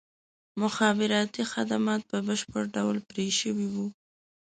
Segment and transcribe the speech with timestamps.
[0.61, 3.87] مخابراتي خدمات په بشپړ ډول پرې شوي وو.